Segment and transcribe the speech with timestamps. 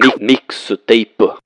[0.00, 1.26] Mi mixtape.
[1.26, 1.39] Fala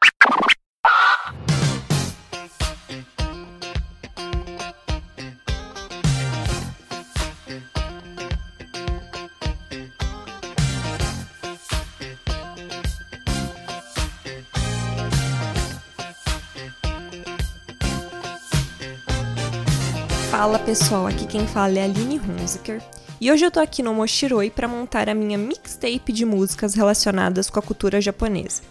[21.34, 22.80] quem fala é Aline Hunziker
[23.20, 27.50] e hoje eu tô aqui no Moshiroi para montar a minha mixtape de músicas relacionadas
[27.50, 28.62] com a cultura japonesa.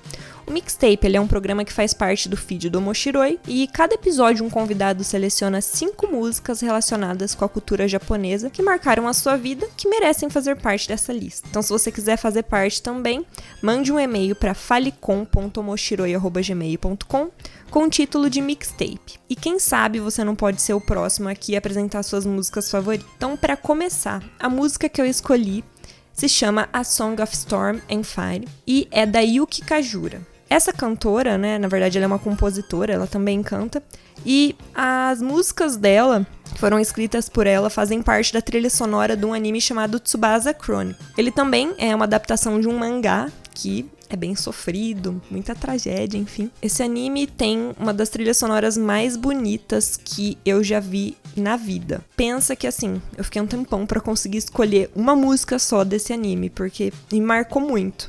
[0.46, 3.96] O Mixtape ele é um programa que faz parte do feed do Moshiroi e cada
[3.96, 9.38] episódio um convidado seleciona cinco músicas relacionadas com a cultura japonesa que marcaram a sua
[9.38, 11.48] vida que merecem fazer parte dessa lista.
[11.50, 13.26] Então, se você quiser fazer parte também,
[13.62, 17.32] mande um e-mail para falecom.moshiroi.gmail.com
[17.72, 19.20] com o título de mixtape.
[19.30, 23.08] E quem sabe você não pode ser o próximo aqui a apresentar suas músicas favoritas.
[23.16, 25.64] Então, para começar, a música que eu escolhi
[26.12, 30.33] se chama A Song of Storm and Fire e é da Yuki Kajura.
[30.54, 33.82] Essa cantora, né, na verdade ela é uma compositora, ela também canta,
[34.24, 39.34] e as músicas dela foram escritas por ela, fazem parte da trilha sonora de um
[39.34, 41.04] anime chamado Tsubasa Chronicle.
[41.18, 46.52] Ele também é uma adaptação de um mangá que é bem sofrido, muita tragédia, enfim.
[46.62, 52.06] Esse anime tem uma das trilhas sonoras mais bonitas que eu já vi na vida.
[52.16, 56.52] Pensa que assim, eu fiquei um tempão para conseguir escolher uma música só desse anime,
[56.52, 58.08] porque me marcou muito.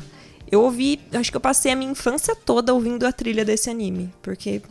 [0.55, 4.15] Eu ouvi, acho que eu passei a minha infância toda ouvindo a trilha desse anime,
[4.23, 4.63] porque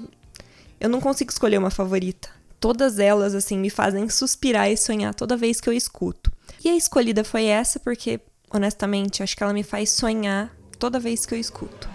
[0.79, 2.29] eu não consigo escolher uma favorita.
[2.57, 6.31] Todas elas, assim, me fazem suspirar e sonhar toda vez que eu escuto.
[6.63, 11.25] E a escolhida foi essa porque, honestamente, acho que ela me faz sonhar toda vez
[11.25, 11.92] que eu escuto.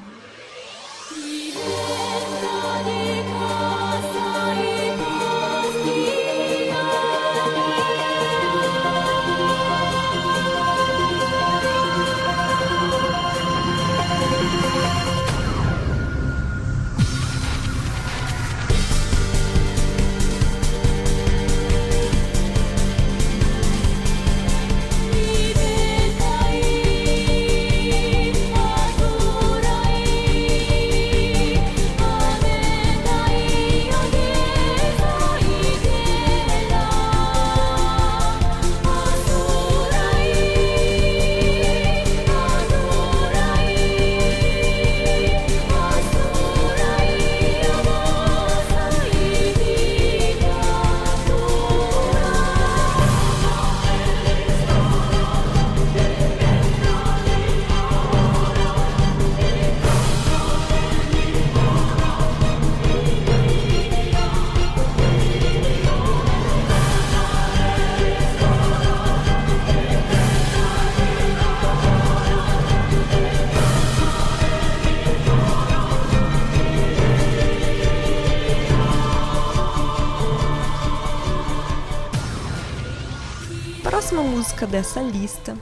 [84.18, 85.56] Próxima música dessa lista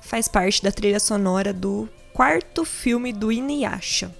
[0.00, 4.14] faz parte da trilha sonora do quarto filme do Inuyasha.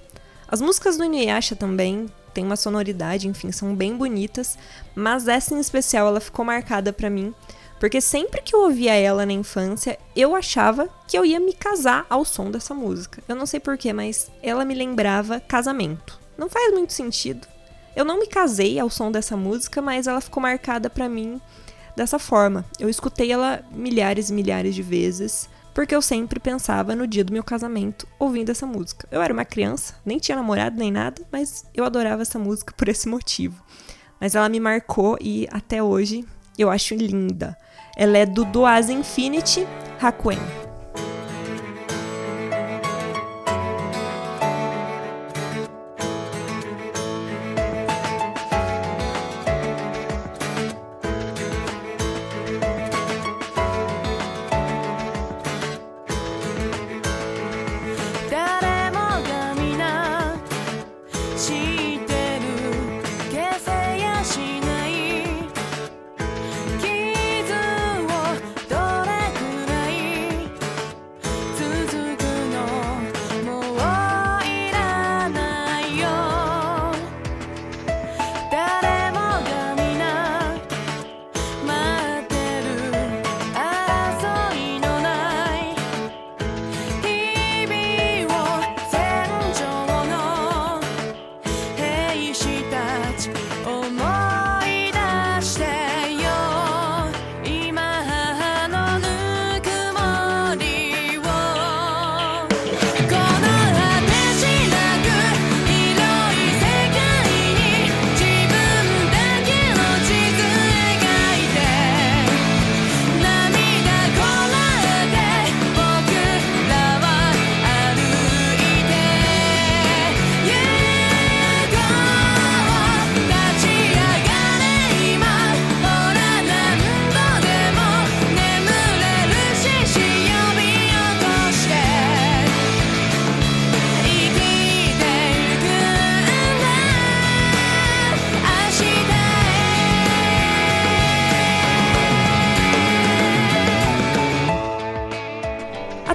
[0.48, 4.58] As músicas do Inuyasha também têm uma sonoridade, enfim, são bem bonitas,
[4.96, 7.32] mas essa em especial ela ficou marcada para mim,
[7.78, 12.04] porque sempre que eu ouvia ela na infância, eu achava que eu ia me casar
[12.10, 13.22] ao som dessa música.
[13.28, 16.18] Eu não sei porquê, mas ela me lembrava casamento.
[16.36, 17.46] Não faz muito sentido.
[17.94, 21.40] Eu não me casei ao som dessa música, mas ela ficou marcada para mim
[21.96, 22.64] dessa forma.
[22.78, 27.32] Eu escutei ela milhares e milhares de vezes, porque eu sempre pensava no dia do
[27.32, 29.08] meu casamento ouvindo essa música.
[29.10, 32.88] Eu era uma criança, nem tinha namorado nem nada, mas eu adorava essa música por
[32.88, 33.62] esse motivo.
[34.20, 36.24] Mas ela me marcou e até hoje
[36.58, 37.56] eu acho linda.
[37.96, 39.66] Ela é do Doaz Infinity
[40.00, 40.61] Hakuen.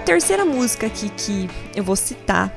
[0.08, 2.50] Terceira música aqui que eu vou citar,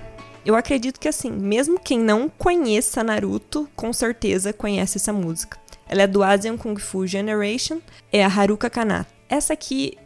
[0.46, 5.58] eu acredito que assim, mesmo quem não conheça Naruto, com certeza conhece essa música.
[5.88, 7.80] Ela é do Asian Kung Fu Generation,
[8.12, 9.10] é a Haruka Kanata.
[9.28, 9.98] Essa aqui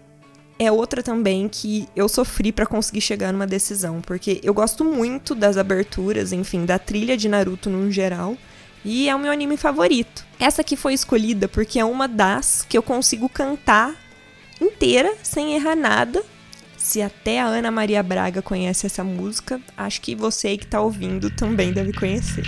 [0.59, 5.35] é outra também que eu sofri para conseguir chegar numa decisão, porque eu gosto muito
[5.35, 8.39] das aberturas, enfim, da trilha de Naruto no geral,
[8.83, 10.25] e é o meu anime favorito.
[10.41, 13.95] Essa aqui foi escolhida porque é uma das que eu consigo cantar
[14.59, 16.25] inteira sem errar nada.
[16.85, 20.83] Se até a Ana Maria Braga conhece essa música, acho que você aí que tá
[20.83, 22.45] ouvindo também deve conhecer.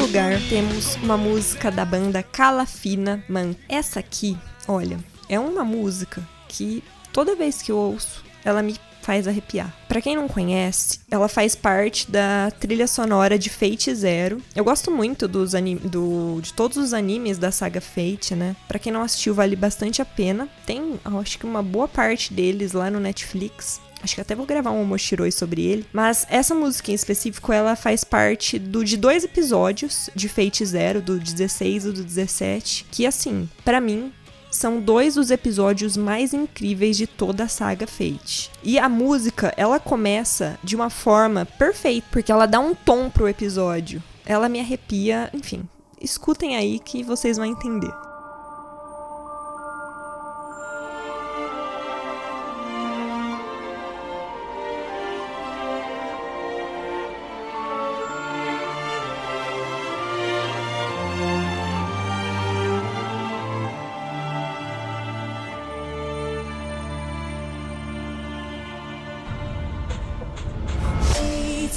[0.00, 3.54] Lugar, temos uma música da banda Calafina Man.
[3.68, 4.36] Essa aqui,
[4.66, 4.98] olha,
[5.28, 6.82] é uma música que
[7.12, 9.74] toda vez que eu ouço, ela me faz arrepiar.
[9.86, 14.40] Para quem não conhece, ela faz parte da trilha sonora de Fate Zero.
[14.56, 15.52] Eu gosto muito dos
[15.84, 18.56] do, de todos os animes da saga Fate, né?
[18.66, 20.48] Para quem não assistiu, vale bastante a pena.
[20.64, 23.80] Tem, acho que uma boa parte deles lá no Netflix.
[24.02, 25.86] Acho que até vou gravar um Moshiroi sobre ele.
[25.92, 31.02] Mas essa música em específico, ela faz parte do, de dois episódios de Fate Zero,
[31.02, 32.86] do 16 e do 17.
[32.90, 34.12] Que, assim, para mim,
[34.50, 38.50] são dois dos episódios mais incríveis de toda a saga Fate.
[38.62, 43.28] E a música, ela começa de uma forma perfeita, porque ela dá um tom pro
[43.28, 44.02] episódio.
[44.26, 45.68] Ela me arrepia, enfim.
[46.00, 47.92] Escutem aí que vocês vão entender.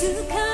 [0.04, 0.53] to come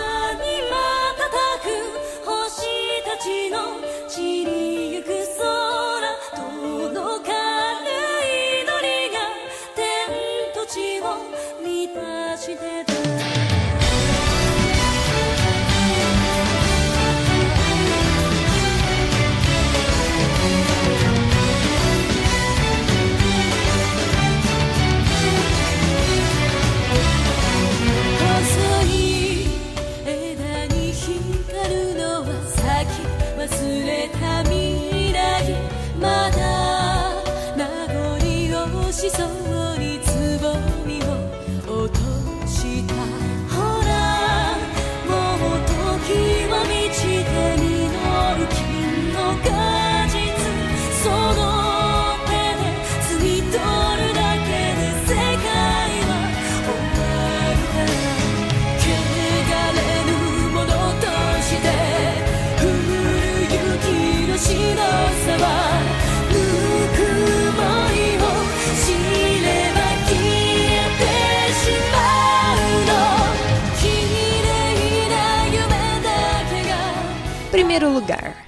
[77.52, 78.46] Primeiro lugar,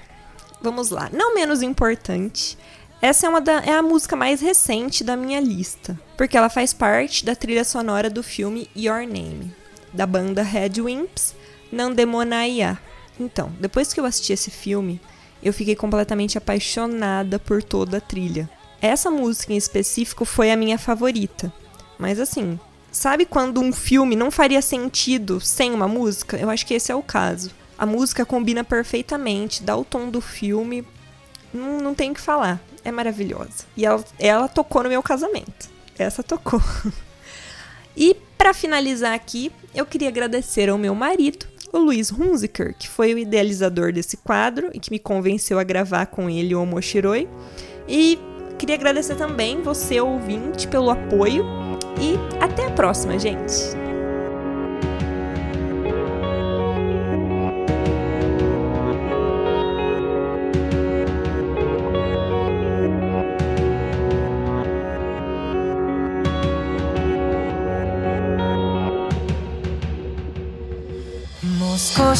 [0.62, 1.10] vamos lá.
[1.12, 2.56] Não menos importante,
[3.02, 6.72] essa é, uma da, é a música mais recente da minha lista, porque ela faz
[6.72, 9.52] parte da trilha sonora do filme Your Name,
[9.92, 11.34] da banda Red Wimps,
[11.72, 12.78] Nandemonaiá.
[13.20, 15.02] Então, depois que eu assisti esse filme,
[15.42, 18.48] eu fiquei completamente apaixonada por toda a trilha.
[18.80, 21.52] Essa música em específico foi a minha favorita.
[21.98, 22.60] Mas assim,
[22.92, 26.38] sabe quando um filme não faria sentido sem uma música?
[26.38, 27.50] Eu acho que esse é o caso.
[27.82, 30.86] A música combina perfeitamente, dá o tom do filme.
[31.52, 32.62] Não, não tem o que falar.
[32.86, 33.66] É maravilhosa.
[33.76, 35.68] E ela, ela tocou no meu casamento.
[35.98, 36.62] Essa tocou.
[37.98, 43.16] e para finalizar aqui, eu queria agradecer ao meu marido, o Luiz Hunziker, que foi
[43.16, 47.28] o idealizador desse quadro e que me convenceu a gravar com ele o Omoshiroi.
[47.88, 48.20] E
[48.60, 51.44] queria agradecer também você, ouvinte, pelo apoio.
[52.00, 53.91] E até a próxima, gente!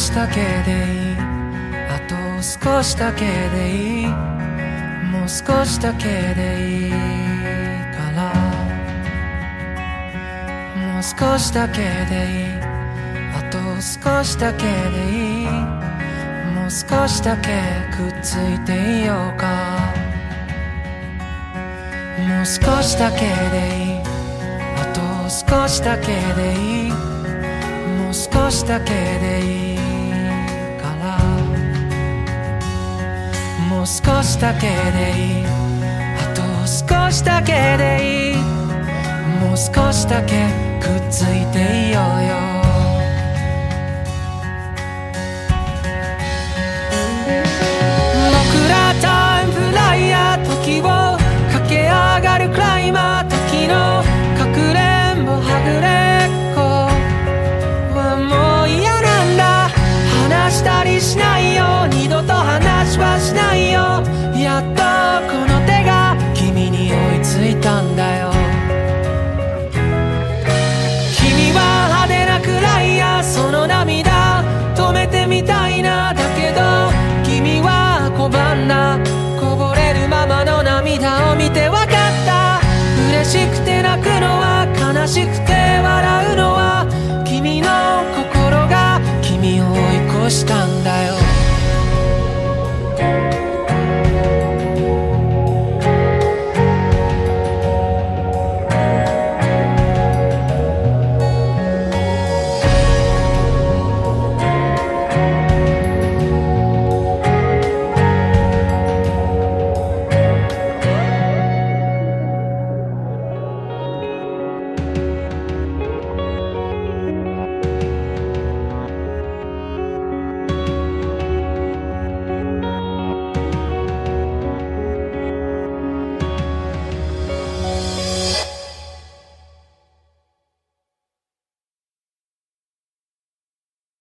[0.02, 1.16] しだけでいい。
[1.88, 4.06] あと少しだけでいい。
[5.12, 8.34] もう少しだけでいいから。
[10.76, 12.58] もう少しだけでいい。
[13.32, 14.68] あと少しだけで
[15.08, 15.46] いい。
[15.46, 17.62] もう少しだけ
[17.96, 19.78] くっついていようか。
[22.18, 23.26] もう少しだけで
[23.84, 24.02] いい。
[24.76, 26.90] あと少しだけでいい。
[26.90, 29.81] もう少しだけでいい。
[33.82, 35.44] もう少しだけでいい。
[35.44, 38.36] あと少しだけでいい。
[39.40, 40.46] もう少しだけ
[40.80, 42.51] くっついていようよ。